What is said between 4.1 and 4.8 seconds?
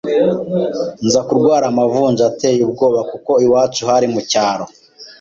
mu cyaro